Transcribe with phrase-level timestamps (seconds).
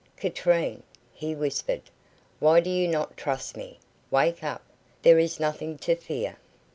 [0.17, 0.81] "Katrine,"
[1.13, 1.83] he whispered,
[2.39, 3.77] "why do you not trust me?
[4.09, 4.63] Wake up.
[5.03, 6.37] There is nothing to fear."